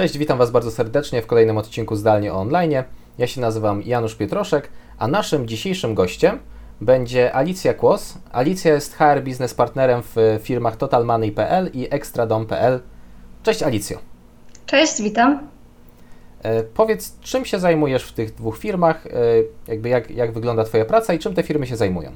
[0.00, 2.82] Cześć, witam Was bardzo serdecznie w kolejnym odcinku Zdalnie Online.
[3.18, 6.38] Ja się nazywam Janusz Pietroszek, a naszym dzisiejszym gościem
[6.80, 8.18] będzie Alicja Kłos.
[8.32, 12.80] Alicja jest HR Business Partnerem w firmach TotalMoney.pl i ExtraDom.pl.
[13.42, 13.98] Cześć Alicjo.
[14.66, 15.48] Cześć, witam.
[16.42, 19.10] E, powiedz, czym się zajmujesz w tych dwóch firmach, e,
[19.68, 22.10] jakby jak, jak wygląda Twoja praca i czym te firmy się zajmują?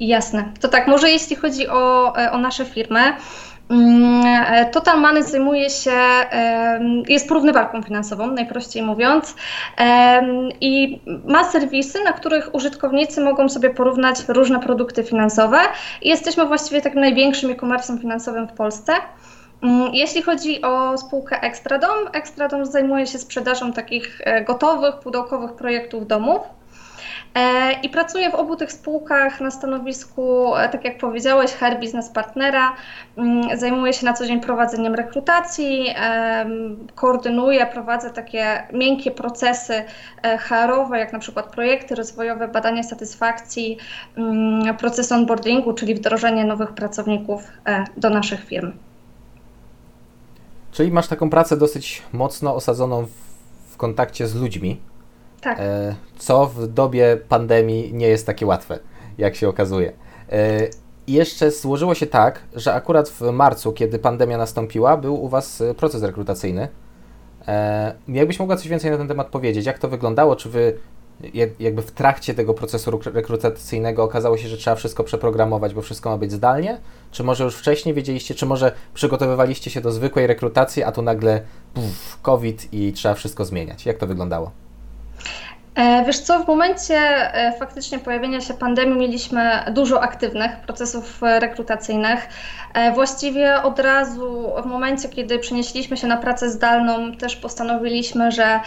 [0.00, 0.52] Jasne.
[0.60, 3.00] To tak, może jeśli chodzi o, e, o nasze firmy,
[4.72, 5.92] Total Money zajmuje się,
[7.08, 9.34] jest porównywarką finansową, najprościej mówiąc,
[10.60, 15.58] i ma serwisy, na których użytkownicy mogą sobie porównać różne produkty finansowe.
[16.02, 18.92] Jesteśmy właściwie takim największym e-commerce finansowym w Polsce.
[19.62, 26.06] Mm, jeśli chodzi o spółkę Extradom, Extradom zajmuje się sprzedażą takich e, gotowych, pudełkowych projektów
[26.06, 26.59] domów.
[27.34, 32.08] E, I pracuję w obu tych spółkach na stanowisku, e, tak jak powiedziałeś, HR Business
[32.08, 32.72] Partnera.
[33.16, 35.94] Mm, zajmuję się na co dzień prowadzeniem rekrutacji,
[36.94, 39.84] koordynuję, prowadzę takie miękkie procesy
[40.38, 43.78] HR-owe, jak na przykład projekty rozwojowe, badania satysfakcji,
[44.16, 47.42] mm, proces onboardingu, czyli wdrożenie nowych pracowników
[47.96, 48.72] do naszych firm.
[50.72, 53.06] Czyli masz taką pracę dosyć mocno osadzoną
[53.70, 54.89] w kontakcie z ludźmi.
[55.40, 55.58] Tak.
[55.60, 58.78] E, co w dobie pandemii nie jest takie łatwe,
[59.18, 59.92] jak się okazuje.
[60.32, 60.60] E,
[61.08, 66.02] jeszcze złożyło się tak, że akurat w marcu, kiedy pandemia nastąpiła, był u Was proces
[66.02, 66.68] rekrutacyjny.
[67.48, 69.66] E, jakbyś mogła coś więcej na ten temat powiedzieć?
[69.66, 70.36] Jak to wyglądało?
[70.36, 70.78] Czy Wy
[71.58, 76.18] jakby w trakcie tego procesu rekrutacyjnego okazało się, że trzeba wszystko przeprogramować, bo wszystko ma
[76.18, 76.80] być zdalnie?
[77.10, 81.40] Czy może już wcześniej wiedzieliście, czy może przygotowywaliście się do zwykłej rekrutacji, a tu nagle
[81.74, 83.86] puf, COVID i trzeba wszystko zmieniać?
[83.86, 84.50] Jak to wyglądało?
[85.74, 86.96] E, wiesz co, w momencie
[87.34, 92.28] e, faktycznie pojawienia się pandemii mieliśmy dużo aktywnych procesów e, rekrutacyjnych.
[92.94, 98.60] Właściwie od razu w momencie, kiedy przenieśliśmy się na pracę zdalną, też postanowiliśmy, że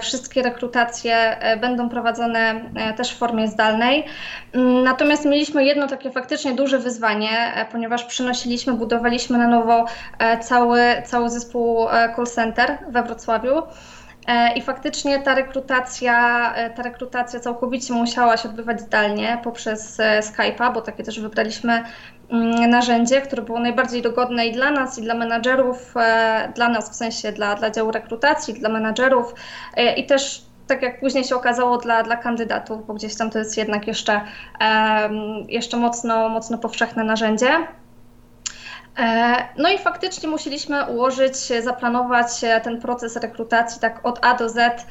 [0.00, 2.60] wszystkie rekrutacje będą prowadzone
[2.96, 4.04] też w formie zdalnej.
[4.52, 9.84] Mm, natomiast mieliśmy jedno takie faktycznie duże wyzwanie, ponieważ przynosiliśmy, budowaliśmy na nowo
[10.40, 13.62] cały, cały zespół call center we Wrocławiu.
[14.26, 20.20] E, I faktycznie ta rekrutacja, e, ta rekrutacja całkowicie musiała się odbywać zdalnie poprzez e,
[20.20, 21.82] Skype'a, bo takie też wybraliśmy
[22.30, 25.94] mm, narzędzie, które było najbardziej dogodne i dla nas, i dla menadżerów,
[26.54, 29.34] dla nas w sensie dla, dla działu rekrutacji, dla menadżerów
[29.96, 33.56] i też tak jak później się okazało dla, dla kandydatów, bo gdzieś tam to jest
[33.56, 34.20] jednak jeszcze,
[35.48, 37.48] jeszcze mocno, mocno powszechne narzędzie.
[38.98, 42.28] E, no i faktycznie musieliśmy ułożyć, zaplanować
[42.62, 44.82] ten proces rekrutacji tak od A do Z, e,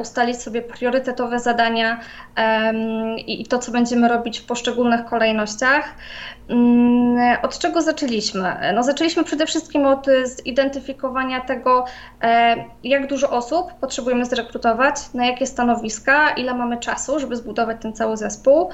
[0.00, 2.00] ustalić sobie priorytetowe zadania
[3.26, 5.94] i to, co będziemy robić w poszczególnych kolejnościach.
[6.48, 8.56] Mm, od czego zaczęliśmy?
[8.74, 11.84] No, zaczęliśmy przede wszystkim od zidentyfikowania tego,
[12.22, 17.92] e, jak dużo osób potrzebujemy zrekrutować, na jakie stanowiska, ile mamy czasu, żeby zbudować ten
[17.92, 18.70] cały zespół.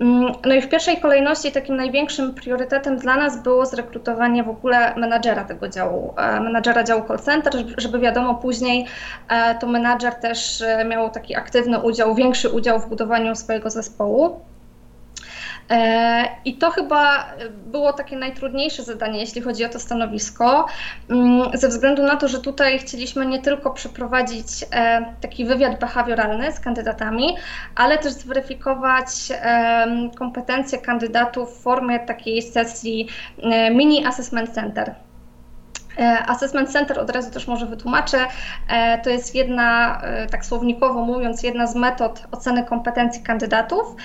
[0.00, 4.94] Mm, no i w pierwszej kolejności takim największym priorytetem dla nas było zrekrutowanie w ogóle
[4.96, 8.86] menadżera tego działu, e, menadżera działu call center, żeby wiadomo później
[9.28, 10.45] e, to menadżer też
[10.88, 14.40] miał taki aktywny udział, większy udział w budowaniu swojego zespołu.
[15.70, 17.26] E, I to chyba
[17.66, 20.66] było takie najtrudniejsze zadanie, jeśli chodzi o to stanowisko,
[21.10, 26.52] mm, ze względu na to, że tutaj chcieliśmy nie tylko przeprowadzić e, taki wywiad behawioralny
[26.52, 27.36] z kandydatami,
[27.74, 29.08] ale też zweryfikować
[30.18, 33.08] kompetencje kandydatów w formie takiej sesji
[33.42, 34.94] e, mini assessment center.
[35.98, 38.26] E, assessment Center od razu też może wytłumaczę.
[38.68, 43.96] E, to jest jedna, e, tak słownikowo mówiąc, jedna z metod oceny kompetencji kandydatów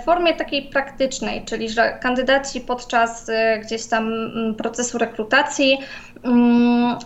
[0.00, 3.30] w formie takiej praktycznej, czyli że kandydaci podczas
[3.62, 5.78] gdzieś tam mm, procesu rekrutacji
[6.24, 6.98] mm,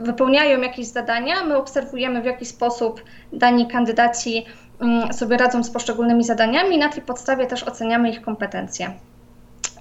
[0.00, 4.46] wypełniają jakieś zadania, my obserwujemy w jaki sposób dani kandydaci
[4.80, 8.90] mm, sobie radzą z poszczególnymi zadaniami na tej podstawie też oceniamy ich kompetencje.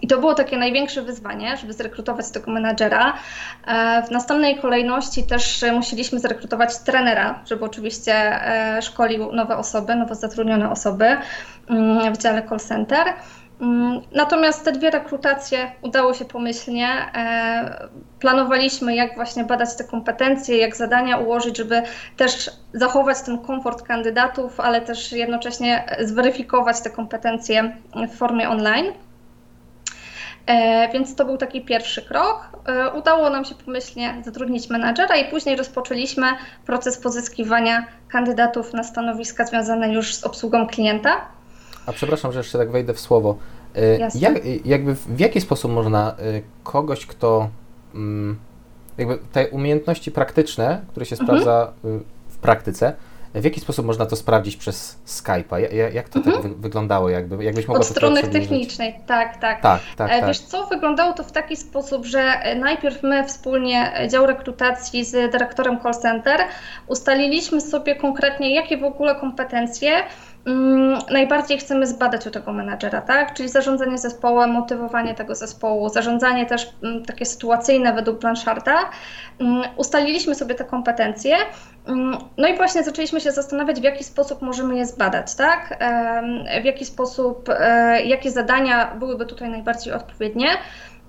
[0.01, 3.13] I to było takie największe wyzwanie, żeby zrekrutować tego menadżera.
[3.67, 10.15] E, w następnej kolejności też musieliśmy zrekrutować trenera, żeby oczywiście e, szkolił nowe osoby, nowo
[10.15, 11.17] zatrudnione osoby
[11.69, 13.07] mm, w dziale call center.
[13.61, 16.87] Mm, natomiast te dwie rekrutacje udało się pomyślnie.
[17.15, 17.87] E,
[18.19, 21.81] planowaliśmy, jak właśnie badać te kompetencje, jak zadania ułożyć, żeby
[22.17, 27.77] też zachować ten komfort kandydatów, ale też jednocześnie zweryfikować te kompetencje
[28.09, 28.85] w formie online.
[30.47, 32.49] E, więc to był taki pierwszy krok.
[32.65, 36.27] E, udało nam się pomyślnie zatrudnić menadżera i później rozpoczęliśmy
[36.65, 41.21] proces pozyskiwania kandydatów na stanowiska związane już z obsługą klienta.
[41.85, 43.37] A przepraszam, że jeszcze tak wejdę w słowo.
[43.75, 46.15] E, jak, jakby w jaki sposób można
[46.63, 47.49] kogoś, kto
[47.95, 48.37] mm,
[48.97, 51.27] jakby te umiejętności praktyczne, które się mhm.
[51.27, 52.93] sprawdza y, w praktyce,
[53.41, 55.73] w jaki sposób można to sprawdzić przez Skype'a?
[55.93, 56.43] Jak to tak mhm.
[56.43, 57.09] tak wy wyglądało?
[57.09, 59.61] Jakby, jakbyś mogła Od strony technicznej, tak, tak.
[59.61, 60.27] tak, tak, e, tak.
[60.27, 65.05] Wiesz co, wyglądało to w taki sposób, że e, najpierw my wspólnie, e, dział rekrutacji
[65.05, 66.39] z dyrektorem call center,
[66.87, 70.03] ustaliliśmy sobie konkretnie, jakie w ogóle kompetencje
[70.47, 73.33] Mm, najbardziej chcemy zbadać u tego menadżera, tak?
[73.33, 78.89] Czyli zarządzanie zespołem, motywowanie tego zespołu, zarządzanie też mm, takie sytuacyjne według Blancharda.
[79.39, 81.35] Mm, ustaliliśmy sobie te kompetencje,
[82.37, 85.79] no i właśnie zaczęliśmy się zastanawiać, w jaki sposób możemy je zbadać, tak?
[86.61, 90.47] W jaki sposób, e, jakie zadania byłyby tutaj najbardziej odpowiednie.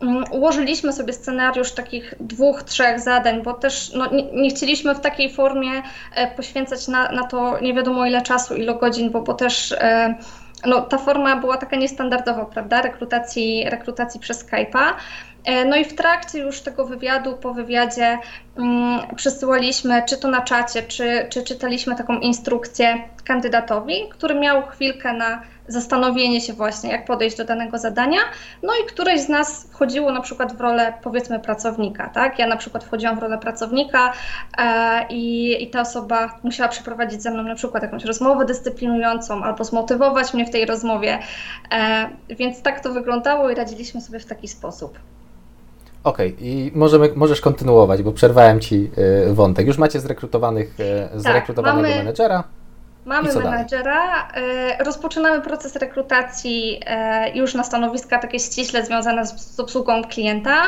[0.01, 5.01] Mm, ułożyliśmy sobie scenariusz takich dwóch, trzech zadań, bo też no, nie, nie, chcieliśmy w
[5.01, 5.83] takiej formie
[6.15, 10.15] e, poświęcać na, na to nie wiadomo ile czasu, ile godzin, bo, bo też e,
[10.67, 14.93] no, ta forma była taka niestandardowa, prawda, rekrutacji, rekrutacji przez Skype'a.
[15.45, 18.19] E, no i w trakcie już tego wywiadu, po wywiadzie
[18.57, 25.13] um, przesyłaliśmy, czy to na czacie, czy, czy czytaliśmy taką instrukcję kandydatowi, który miał chwilkę
[25.13, 28.19] na zastanowienie się właśnie, jak podejść do danego zadania.
[28.63, 32.39] No i któreś z nas wchodziło na przykład w rolę powiedzmy pracownika, tak?
[32.39, 34.13] Ja na przykład wchodziłam w rolę pracownika
[34.59, 39.65] e, i, i ta osoba musiała przeprowadzić ze mną na przykład jakąś rozmowę dyscyplinującą albo
[39.65, 41.19] zmotywować mnie w tej rozmowie.
[41.73, 44.99] E, więc tak to wyglądało i radziliśmy sobie w taki sposób.
[46.05, 46.47] Okej, okay.
[46.47, 48.91] i możemy, możesz kontynuować, bo przerwałem Ci
[49.29, 49.67] y, wątek.
[49.67, 50.81] Już macie zrekrutowanych,
[51.17, 52.05] y, zrekrutowanego tak, mamy...
[52.05, 52.45] menedżera.
[53.05, 56.81] Mamy menadżera, e, rozpoczynamy proces rekrutacji
[57.35, 60.63] już na stanowiska takie ściśle związane z obsługą klienta.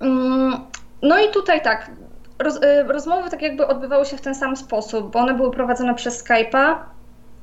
[0.00, 0.56] Mm,
[1.02, 1.90] no i tutaj tak,
[2.38, 6.24] roz, rozmowy tak jakby odbywały się w ten sam sposób, bo one były prowadzone przez
[6.24, 6.76] Skype'a.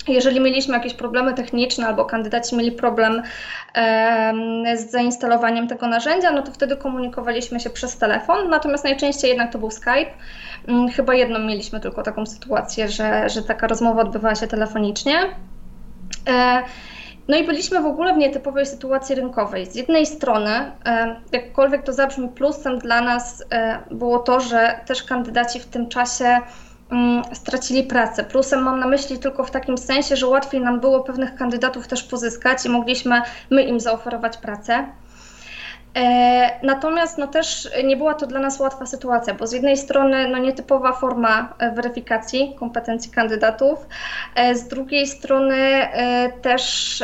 [0.08, 3.22] Jeżeli mieliśmy jakieś problemy techniczne albo kandydaci mieli problem
[4.76, 9.60] z zainstalowaniem tego narzędzia, no to wtedy komunikowaliśmy się przez telefon, natomiast najczęściej jednak to
[9.60, 10.12] był Skype.
[10.68, 15.16] Mm, chyba jedną mieliśmy tylko taką sytuację, że, że taka rozmowa odbywała się telefonicznie.
[16.28, 16.64] E,
[17.28, 19.66] no i byliśmy w ogóle w nietypowej sytuacji rynkowej.
[19.66, 20.50] Z jednej strony,
[20.86, 25.90] e, jakkolwiek to zabrzmi, plusem dla nas e, było to, że też kandydaci w tym
[25.90, 26.40] czasie
[27.34, 28.24] stracili pracę.
[28.24, 32.04] Plusem mam na myśli tylko w takim sensie, że łatwiej nam było pewnych kandydatów też
[32.04, 34.88] pozyskać i mogliśmy my im zaoferować pracę.
[35.96, 40.30] E, natomiast no też nie była to dla nas łatwa sytuacja, bo z jednej strony
[40.30, 43.88] no nietypowa forma e, weryfikacji kompetencji kandydatów,
[44.36, 45.88] e, z drugiej strony
[46.42, 47.04] też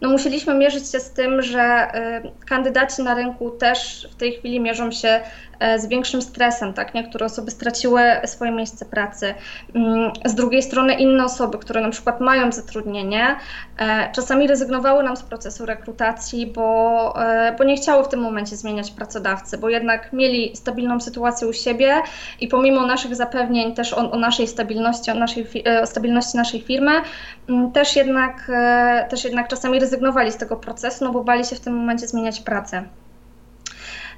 [0.00, 1.92] no musieliśmy mierzyć się z tym, że
[2.46, 5.20] kandydaci na rynku też w tej chwili mierzą się
[5.78, 6.94] z większym stresem, tak?
[6.94, 9.34] Niektóre osoby straciły swoje miejsce pracy.
[9.74, 13.36] Mm, z drugiej strony inne osoby, które na przykład mają zatrudnienie,
[13.78, 18.56] e, czasami rezygnowały nam z procesu rekrutacji, bo, e, bo nie chciały w tym momencie
[18.56, 22.02] zmieniać pracodawcy, bo jednak mieli stabilną sytuację u siebie
[22.40, 25.46] i pomimo naszych zapewnień też o, o naszej stabilności, o, naszej,
[25.82, 26.92] o stabilności naszej firmy,
[27.48, 28.50] mm, też jednak,
[29.08, 32.40] też jednak czasami rezygnowali z tego procesu, no bo bali się w tym momencie zmieniać
[32.40, 32.84] pracę.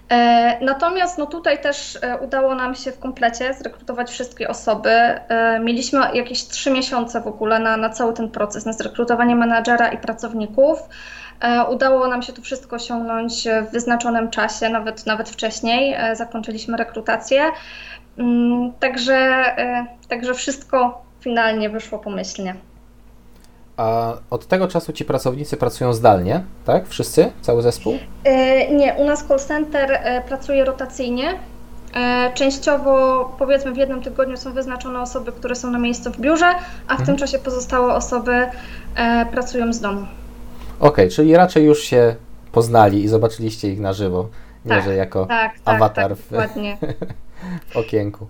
[0.09, 4.91] E, natomiast no tutaj też e, udało nam się w komplecie zrekrutować wszystkie osoby.
[4.91, 9.89] E, mieliśmy jakieś trzy miesiące w ogóle na, na cały ten proces, na zrekrutowanie menadżera
[9.89, 10.79] i pracowników.
[11.71, 15.97] Udało nam się to wszystko osiągnąć w wyznaczonym czasie, nawet, nawet wcześniej.
[16.13, 17.43] Zakończyliśmy rekrutację.
[18.19, 19.45] Mm, także,
[20.09, 22.55] także wszystko finalnie wyszło pomyślnie.
[23.77, 26.89] A od tego czasu ci pracownicy pracują zdalnie, tak?
[26.89, 27.33] Wszyscy?
[27.43, 27.99] Cały zespół?
[28.25, 31.35] E, nie, u nas call center e, pracuje rotacyjnie.
[31.95, 36.47] E, częściowo, powiedzmy, w jednym tygodniu są wyznaczone osoby, które są na miejscu w biurze,
[36.89, 37.07] a w mhm.
[37.07, 38.47] tym czasie pozostałe osoby
[39.31, 40.01] pracują z domu.
[40.81, 42.17] Okej, okay, czyli raczej już się
[42.53, 44.29] poznali i zobaczyliście ich na żywo,
[44.65, 46.55] nie tak, że jako tak, tak awatar tak, w,
[47.73, 48.27] w okienku.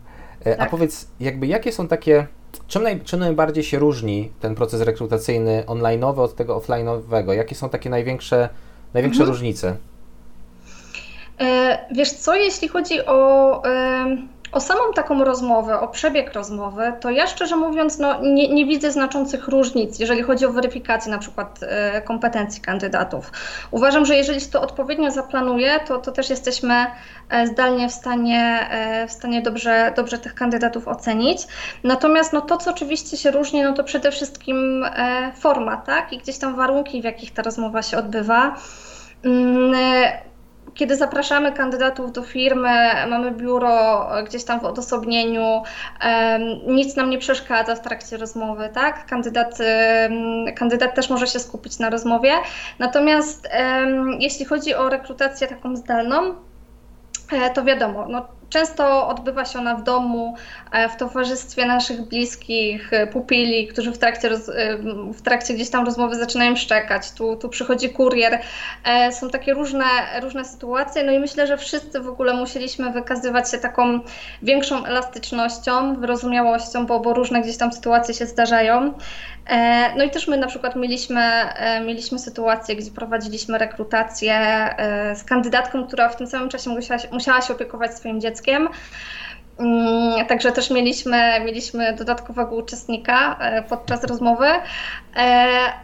[0.47, 0.71] A tak.
[0.71, 2.27] powiedz, jakby jakie są takie
[2.69, 7.33] Czym, naj, czym najbardziej się różni ten proces rekrutacyjny online'owy od tego offline'owego?
[7.33, 8.49] Jakie są takie największe,
[8.95, 9.31] największe mhm.
[9.31, 9.77] różnice?
[11.41, 13.63] E, wiesz co, jeśli chodzi o
[14.53, 18.93] o samą taką rozmowę, o przebieg rozmowy, to ja szczerze mówiąc no, nie, nie widzę
[18.93, 23.33] znaczących różnic, jeżeli chodzi o weryfikację na przykład e, kompetencji kandydatów.
[23.71, 26.87] Uważam, że jeżeli się to odpowiednio zaplanuje, to, to też jesteśmy
[27.31, 31.47] e, zdalnie w stanie, e, w stanie dobrze, dobrze tych kandydatów ocenić.
[31.85, 34.87] Natomiast no, to, co oczywiście się różni, no to przede wszystkim
[35.37, 36.13] forma, tak?
[36.13, 38.57] I gdzieś tam warunki, w jakich ta rozmowa się odbywa.
[39.25, 39.75] Mm,
[40.77, 45.63] kiedy zapraszamy kandydatów do firmy, mamy biuro gdzieś tam w odosobnieniu,
[46.67, 49.07] nic nam nie przeszkadza w trakcie rozmowy, tak?
[49.07, 49.59] Kandydat,
[50.57, 52.33] kandydat też może się skupić na rozmowie.
[52.79, 53.49] Natomiast
[54.19, 56.35] jeśli chodzi o rekrutację taką zdalną,
[57.33, 60.35] e, to wiadomo, no, Często odbywa się ona w domu,
[60.73, 64.79] e, w towarzystwie naszych bliskich, e, pupili, którzy w trakcie, roz, e,
[65.13, 67.13] w trakcie gdzieś tam rozmowy zaczynają szczekać.
[67.13, 68.41] Tu, tu przychodzi kurier.
[69.11, 69.85] Są takie różne,
[70.23, 71.05] różne sytuacje.
[71.05, 74.01] No i myślę, że wszyscy w ogóle musieliśmy wykazywać się taką
[74.43, 78.95] większą elastycznością, wyrozumiałością, bo, bo różne gdzieś tam sytuacje się zdarzają.
[79.97, 81.23] No i też my na przykład mieliśmy,
[81.87, 84.39] mieliśmy sytuację, gdzie prowadziliśmy rekrutację
[85.15, 88.69] z kandydatką, która w tym samym czasie musiała, musiała się opiekować swoim dzieckiem.
[89.59, 94.63] Mm, także też mieliśmy, mieliśmy dodatkowego uczestnika e, podczas rozmowy, e,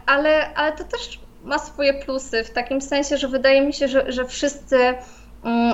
[0.05, 4.11] ale, ale to też ma swoje plusy w takim sensie, że wydaje mi się, że,
[4.11, 4.77] że wszyscy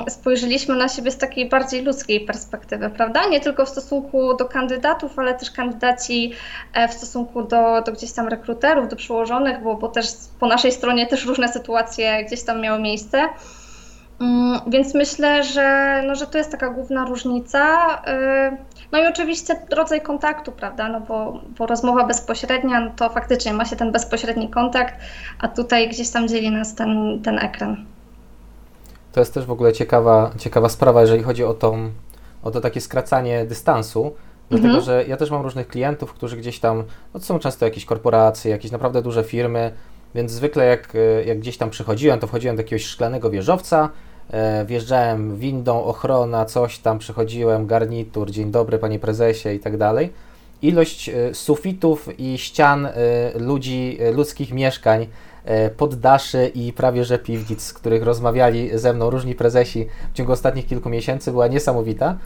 [0.10, 3.28] spojrzeliśmy na siebie z takiej bardziej ludzkiej perspektywy, prawda?
[3.28, 6.34] Nie tylko w stosunku do kandydatów, ale też kandydaci
[6.74, 10.06] e, w stosunku do, do gdzieś tam rekruterów, do przełożonych, bo, bo też
[10.40, 13.30] po naszej stronie też różne sytuacje gdzieś tam miały miejsce.
[14.22, 17.96] Mm, więc myślę, że, no, że to jest taka główna różnica.
[17.96, 18.58] Y,
[18.92, 20.88] no i oczywiście rodzaj kontaktu, prawda?
[20.88, 24.96] No bo, bo rozmowa bezpośrednia, no to faktycznie ma się ten bezpośredni kontakt,
[25.40, 27.86] a tutaj gdzieś tam dzieli nas ten, ten ekran.
[29.12, 31.90] To jest też w ogóle ciekawa, ciekawa sprawa, jeżeli chodzi o, tą,
[32.44, 34.14] o to takie skracanie dystansu.
[34.50, 34.86] Dlatego, mhm.
[34.86, 38.52] że ja też mam różnych klientów, którzy gdzieś tam, no to są często jakieś korporacje,
[38.52, 39.72] jakieś naprawdę duże firmy,
[40.16, 40.94] więc zwykle jak,
[41.26, 43.90] jak gdzieś tam przychodziłem, to wchodziłem do jakiegoś szklanego wieżowca,
[44.32, 50.14] E, wjeżdżałem windą, ochrona, coś tam, przychodziłem, garnitur, dzień dobry panie prezesie i tak dalej.
[50.62, 52.92] Ilość e, sufitów i ścian e,
[53.40, 55.08] ludzi, ludzkich mieszkań,
[55.78, 60.68] poddaszy i prawie że piwnic, z których rozmawiali ze mną różni prezesi w ciągu ostatnich
[60.68, 62.18] kilku miesięcy była niesamowita.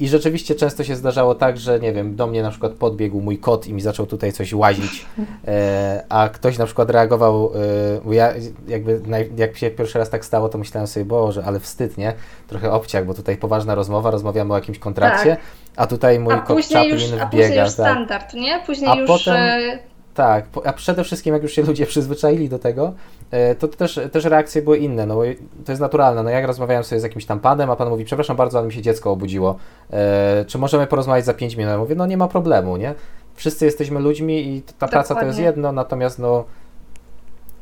[0.00, 3.38] I rzeczywiście często się zdarzało tak, że nie wiem, do mnie na przykład podbiegł mój
[3.38, 5.06] kot i mi zaczął tutaj coś łazić,
[5.46, 7.52] e, a ktoś na przykład reagował,
[8.10, 8.32] e, ja
[8.68, 9.02] jakby
[9.36, 12.12] jak się pierwszy raz tak stało, to myślałem sobie, Boże, ale wstyd, nie?
[12.48, 15.40] Trochę obciach, bo tutaj poważna rozmowa, rozmawiamy o jakimś kontrakcie, tak.
[15.76, 17.22] a tutaj mój a kot Chaplin wbiega.
[17.22, 17.70] A później już tak.
[17.70, 18.62] standard, nie?
[18.66, 19.06] Później a już...
[19.06, 19.78] Potem, e,
[20.14, 22.92] tak, a przede wszystkim jak już się ludzie przyzwyczaili do tego,
[23.30, 25.18] e, to też, też reakcje były inne, no
[25.64, 28.36] to jest naturalne, no jak rozmawiałem sobie z jakimś tam panem, a pan mówi, przepraszam
[28.36, 29.56] bardzo, ale mi się dziecko obudziło,
[29.92, 31.70] e, czy możemy porozmawiać za 5 minut?
[31.70, 32.94] Ja mówię, no nie ma problemu, nie?
[33.34, 34.92] Wszyscy jesteśmy ludźmi i ta Dokładnie.
[34.92, 36.44] praca to jest jedno, natomiast no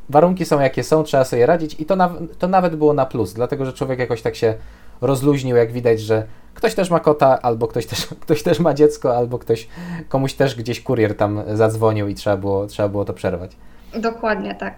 [0.09, 3.33] warunki są jakie są, trzeba sobie radzić i to, na, to nawet było na plus,
[3.33, 4.53] dlatego że człowiek jakoś tak się
[5.01, 9.17] rozluźnił, jak widać, że ktoś też ma kota, albo ktoś też, ktoś też ma dziecko,
[9.17, 9.67] albo ktoś,
[10.09, 13.51] komuś też gdzieś kurier tam zadzwonił i trzeba było, trzeba było to przerwać.
[13.95, 14.75] Dokładnie tak.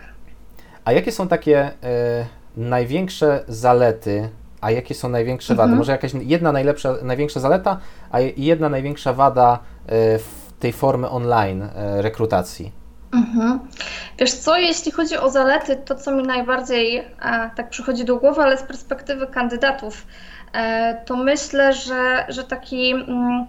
[0.86, 1.72] A jakie są takie y,
[2.58, 4.30] największe zalety,
[4.62, 5.64] a jakie są największe wady?
[5.64, 5.78] Mhm.
[5.78, 7.80] Może jakaś jedna najlepsza, największa zaleta,
[8.12, 9.90] a jedna największa wada y,
[10.20, 11.70] w tej formy online y,
[12.02, 12.83] rekrutacji?
[13.14, 13.60] Mhm.
[14.20, 17.06] Wiesz co, jeśli chodzi o zalety, to co mi najbardziej e,
[17.56, 20.08] tak przychodzi do głowy, ale z perspektywy kandydatów,
[20.54, 23.48] e, to myślę, że, że taki mm,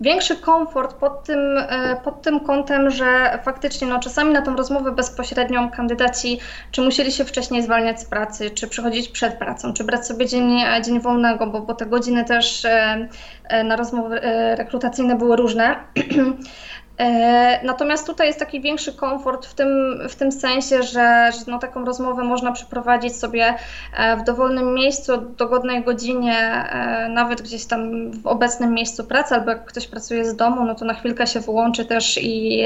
[0.00, 4.92] większy komfort pod tym, e, pod tym kątem, że faktycznie no, czasami na tą rozmowę
[4.92, 6.40] bezpośrednią kandydaci
[6.72, 10.60] czy musieli się wcześniej zwalniać z pracy, czy przychodzić przed pracą, czy brać sobie dzień,
[10.84, 13.08] dzień wolnego, bo, bo te godziny też e,
[13.44, 14.20] e, na rozmowy
[14.56, 15.76] rekrutacyjne były różne.
[16.98, 21.58] E, natomiast tutaj jest taki większy komfort w tym, w tym sensie, że, że no,
[21.58, 23.54] taką rozmowę można przeprowadzić sobie
[23.96, 29.50] e, w dowolnym miejscu, dogodnej godzinie, e, nawet gdzieś tam w obecnym miejscu pracy, albo
[29.50, 32.64] jak ktoś pracuje z domu, no to na chwilkę się wyłączy też i,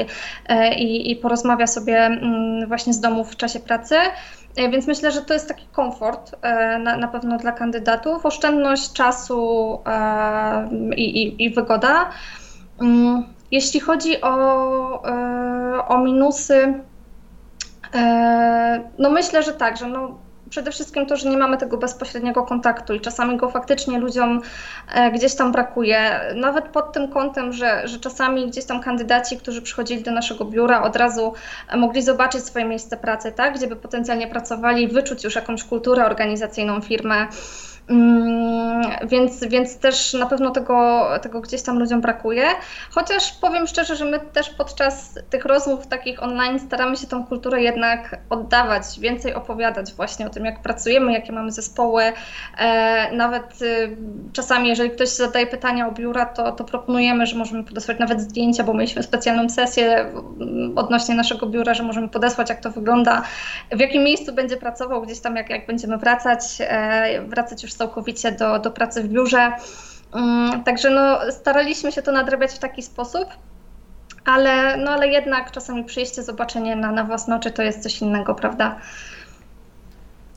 [0.77, 3.95] i, i porozmawia sobie mm, właśnie z domu w czasie pracy.
[4.55, 6.35] Więc myślę, że to jest taki komfort
[6.79, 9.79] na, na pewno dla kandydatów, oszczędność czasu
[10.97, 12.09] i, i, i wygoda.
[13.53, 16.73] Jeśli chodzi o, e, o minusy,
[17.93, 20.17] e, no myślę, że tak, że no
[20.49, 24.41] przede wszystkim to, że nie mamy tego bezpośredniego kontaktu i czasami go faktycznie ludziom
[24.93, 26.19] e, gdzieś tam brakuje.
[26.35, 30.81] Nawet pod tym kątem, że, że czasami gdzieś tam kandydaci, którzy przychodzili do naszego biura,
[30.81, 31.33] od razu
[31.77, 36.81] mogli zobaczyć swoje miejsce pracy, tak, gdzie by potencjalnie pracowali, wyczuć już jakąś kulturę organizacyjną
[36.81, 37.27] firmy.
[37.87, 42.43] Mm, więc, więc też na pewno tego, tego gdzieś tam ludziom brakuje.
[42.91, 47.61] Chociaż powiem szczerze, że my też podczas tych rozmów takich online staramy się tą kulturę
[47.61, 52.03] jednak oddawać, więcej opowiadać właśnie o tym, jak pracujemy, jakie mamy zespoły.
[52.57, 53.97] E, nawet y,
[54.33, 58.63] czasami, jeżeli ktoś zadaje pytania o biura, to, to proponujemy, że możemy podesłać nawet zdjęcia,
[58.63, 63.21] bo mieliśmy specjalną sesję mm, odnośnie naszego biura, że możemy podesłać, jak to wygląda,
[63.71, 68.31] w jakim miejscu będzie pracował, gdzieś tam, jak, jak będziemy wracać, e, wracać już całkowicie
[68.31, 69.51] do, do pracy w biurze.
[70.13, 73.25] Mm, także no, staraliśmy się to nadrabiać w taki sposób,
[74.25, 78.35] ale, no, ale jednak czasami przyjście, zobaczenie na, na własne oczy to jest coś innego,
[78.35, 78.79] prawda?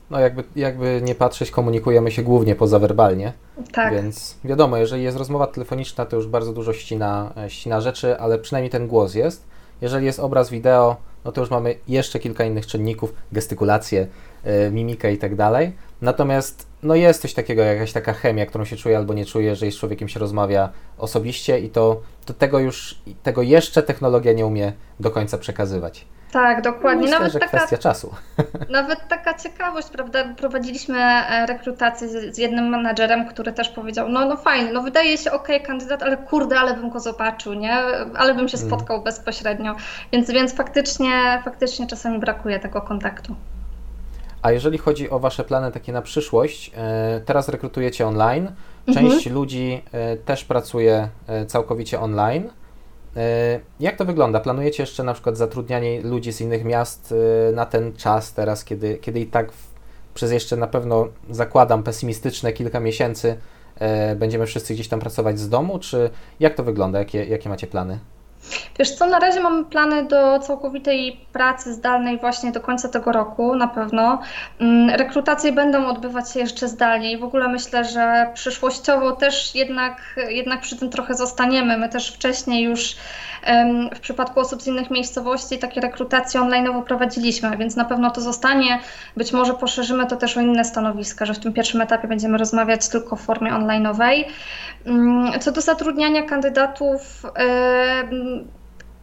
[0.09, 3.33] no jakby, jakby nie patrzeć, komunikujemy się głównie pozawerbalnie.
[3.71, 3.93] Tak.
[3.93, 8.69] Więc wiadomo, jeżeli jest rozmowa telefoniczna, to już bardzo dużo ścina, ścina rzeczy, ale przynajmniej
[8.69, 9.47] ten głos jest.
[9.81, 14.07] Jeżeli jest obraz, wideo, no to już mamy jeszcze kilka innych czynników, gestykulację,
[14.45, 15.71] yy, mimikę i tak dalej.
[16.01, 19.71] Natomiast no jest coś takiego, jakaś taka chemia, którą się czuje albo nie czuje, że
[19.71, 24.73] z człowiekiem się rozmawia osobiście i to, to tego już, tego jeszcze technologia nie umie
[24.99, 26.05] do końca przekazywać.
[26.31, 27.01] Tak, dokładnie.
[27.01, 28.15] Myślę, nawet że taka, kwestia czasu.
[28.69, 30.33] Nawet taka ciekawość, prawda?
[30.37, 35.17] Prowadziliśmy e, rekrutację z, z jednym menadżerem, który też powiedział, no, no fajnie, no wydaje
[35.17, 37.73] się ok, kandydat, ale kurde, ale bym go zobaczył, nie?
[38.15, 38.69] Ale bym się mm.
[38.69, 39.03] spotkał mm.
[39.03, 39.75] bezpośrednio.
[40.11, 43.35] Więc, więc faktycznie, faktycznie czasami brakuje tego kontaktu.
[44.41, 48.51] A jeżeli chodzi o Wasze plany takie na przyszłość, e, teraz rekrutujecie online,
[48.85, 49.35] część mhm.
[49.35, 51.09] ludzi e, też pracuje
[51.47, 52.49] całkowicie online.
[53.17, 54.39] E, jak to wygląda?
[54.39, 57.13] Planujecie jeszcze na przykład zatrudnianie ludzi z innych miast
[57.49, 59.51] e, na ten czas teraz, kiedy, kiedy i tak
[60.13, 63.37] przez jeszcze na pewno zakładam pesymistyczne kilka miesięcy
[63.75, 66.09] e, będziemy wszyscy gdzieś tam pracować z domu, czy
[66.39, 66.99] jak to wygląda?
[66.99, 67.99] Jakie, jakie macie plany?
[68.79, 73.55] Wiesz co, na razie mamy plany do całkowitej pracy zdalnej właśnie do końca tego roku
[73.55, 74.21] na pewno.
[74.59, 80.19] Mm, rekrutacje będą odbywać się jeszcze zdalnie i w ogóle myślę, że przyszłościowo też jednak,
[80.29, 81.77] jednak przy tym trochę zostaniemy.
[81.77, 82.95] My też wcześniej już
[83.95, 88.79] w przypadku osób z innych miejscowości takie rekrutacje online prowadziliśmy, więc na pewno to zostanie.
[89.17, 92.89] Być może poszerzymy to też o inne stanowiska, że w tym pierwszym etapie będziemy rozmawiać
[92.89, 94.27] tylko w formie onlineowej.
[94.85, 97.25] Mm, co do zatrudniania kandydatów,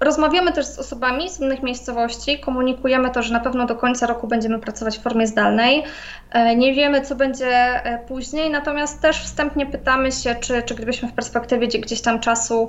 [0.00, 4.26] Rozmawiamy też z osobami z innych miejscowości, komunikujemy to, że na pewno do końca roku
[4.26, 5.84] będziemy pracować w formie zdalnej.
[6.34, 7.46] E, nie wiemy, co będzie
[7.84, 12.68] e, później, natomiast też wstępnie pytamy się, czy, czy gdybyśmy w perspektywie gdzieś tam czasu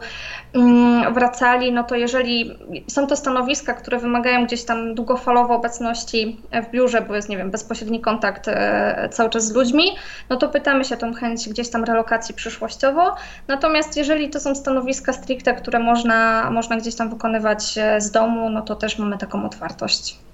[0.53, 2.57] mm, wracali, no to jeżeli
[2.87, 7.51] są to stanowiska, które wymagają gdzieś tam długofalowo obecności w biurze, bo jest, nie wiem,
[7.51, 9.83] bezpośredni kontakt e, cały czas z ludźmi,
[10.29, 13.15] no to pytamy się o tą chęć gdzieś tam relokacji przyszłościowo.
[13.47, 18.61] Natomiast jeżeli to są stanowiska stricte, które można, można gdzieś tam wykonywać z domu, no
[18.61, 20.24] to też mamy taką otwartość.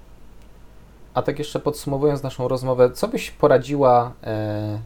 [1.14, 4.78] A tak jeszcze podsumowując naszą rozmowę, co byś poradziła e,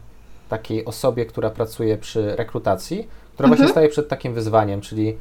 [0.49, 3.57] takiej osobie, która pracuje przy rekrutacji, która mhm.
[3.57, 5.17] właśnie staje przed takim wyzwaniem, czyli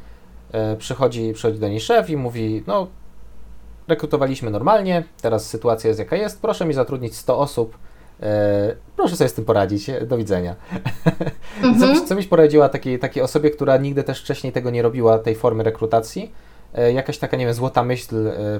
[0.52, 2.86] e, przychodzi, przychodzi do niej szef i mówi, no
[3.88, 7.78] rekrutowaliśmy normalnie, teraz sytuacja jest jaka jest, proszę mi zatrudnić 100 osób,
[8.22, 10.54] e, proszę sobie z tym poradzić, do widzenia.
[11.62, 11.78] Mhm.
[11.80, 15.18] co, byś, co byś poradziła takiej, takiej osobie, która nigdy też wcześniej tego nie robiła,
[15.18, 16.45] tej formy rekrutacji, E,
[16.92, 18.16] jakaś taka, nie wiem, złota myśl,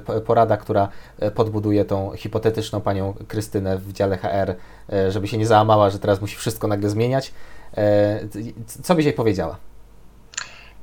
[0.07, 4.55] e, porada, która e, podbuduje tą hipotetyczną panią Krystynę w dziale HR,
[5.09, 7.33] żeby się nie załamała, że teraz musi wszystko nagle zmieniać.
[8.83, 9.57] Co byś jej powiedziała?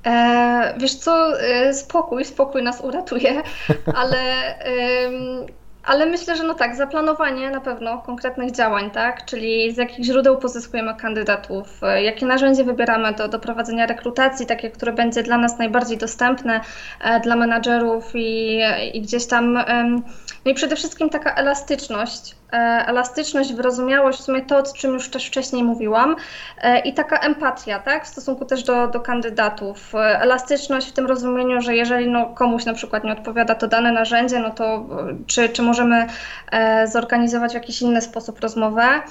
[0.06, 1.32] E, wiesz co,
[1.72, 3.42] spokój, spokój nas uratuje,
[4.00, 4.18] ale
[5.86, 9.24] ale myślę, że no tak, zaplanowanie na pewno konkretnych działań, tak?
[9.24, 14.70] Czyli z jakich źródeł pozyskujemy kandydatów, e, jakie narzędzie wybieramy do, do prowadzenia rekrutacji, takie,
[14.70, 16.60] które będzie dla nas najbardziej dostępne
[17.00, 18.60] e, dla menadżerów i,
[18.94, 19.58] i gdzieś tam.
[20.44, 25.10] No i przede wszystkim taka elastyczność, e, elastyczność, wyrozumiałość, w sumie to, o czym już
[25.10, 26.16] też wcześniej mówiłam,
[26.84, 29.92] i taka empatia, tak, w stosunku też do, do kandydatów.
[29.94, 34.38] Elastyczność w tym rozumieniu, że jeżeli no, komuś na przykład nie odpowiada to dane narzędzie,
[34.38, 34.86] no to
[35.26, 36.06] czy, czy może możemy
[36.52, 39.02] e, zorganizować w jakiś inny sposób rozmowę.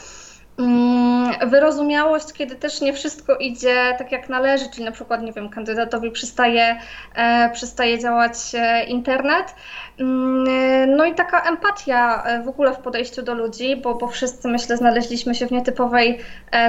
[0.58, 5.50] Mm, wyrozumiałość, kiedy też nie wszystko idzie tak jak należy, czyli na przykład, nie wiem,
[5.50, 6.78] kandydatowi przestaje,
[7.16, 9.56] e, przestaje działać e, internet.
[10.00, 14.78] Mm, no i taka empatia w ogóle w podejściu do ludzi, bo, bo wszyscy myślę
[14.78, 16.20] znaleźliśmy się w nietypowej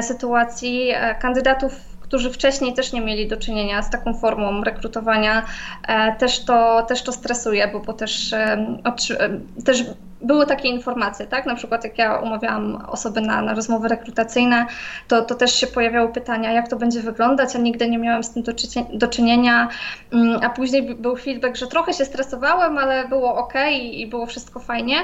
[0.00, 0.92] sytuacji.
[1.20, 5.46] Kandydatów którzy wcześniej też nie mieli do czynienia z taką formą rekrutowania,
[5.88, 8.66] e, też to, też to stresuje, bo, bo też, e,
[9.64, 9.84] też
[10.24, 11.46] były takie informacje, tak?
[11.46, 14.66] Na przykład jak ja umawiałam osoby na, na rozmowy rekrutacyjne,
[15.08, 18.30] to, to też się pojawiały pytania, jak to będzie wyglądać, a nigdy nie miałam z
[18.30, 18.42] tym
[18.92, 19.68] do, czynienia,
[20.12, 24.60] mm, a później był feedback, że trochę się stresowałem, ale było ok i było wszystko
[24.60, 24.96] fajnie.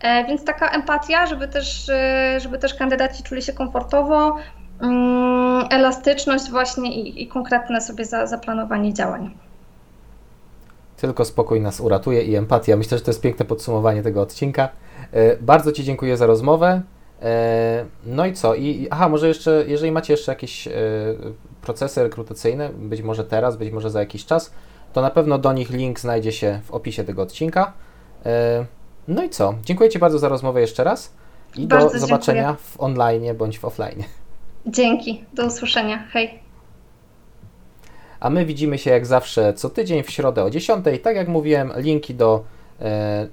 [0.00, 1.90] E, więc taka empatia, żeby też,
[2.38, 4.36] żeby też kandydaci czuli się komfortowo,
[4.80, 9.34] Mm, elastyczność właśnie i, i konkretne sobie za, zaplanowanie działań.
[10.96, 12.76] Tylko spokój nas uratuje i empatia.
[12.76, 14.68] Myślę, że to jest piękne podsumowanie tego odcinka.
[15.12, 16.82] E, bardzo Ci dziękuję za rozmowę.
[17.22, 18.54] E, no i co?
[18.54, 20.72] I, aha, może jeszcze, jeżeli macie jeszcze jakieś e,
[21.62, 24.52] procesy rekrutacyjne, być może teraz, być może za jakiś czas,
[24.92, 27.72] to na pewno do nich link znajdzie się w opisie tego odcinka.
[29.08, 29.54] No i co?
[29.64, 31.12] Dziękuję Ci bardzo za rozmowę jeszcze raz
[31.56, 32.64] i bardzo do zobaczenia dziękuję.
[32.64, 34.02] w online bądź w offline.
[34.66, 36.06] Dzięki, do usłyszenia.
[36.10, 36.43] Hej.
[38.24, 40.84] A my widzimy się jak zawsze co tydzień w środę o 10.
[41.02, 42.44] Tak jak mówiłem, linki do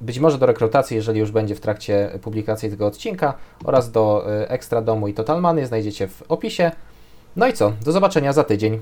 [0.02, 4.82] być może do rekrutacji, jeżeli już będzie w trakcie publikacji tego odcinka, oraz do Ekstra
[4.82, 6.72] Domu i Total Money znajdziecie w opisie.
[7.36, 7.74] No i co?
[7.86, 8.80] Do zobaczenia za tydzień.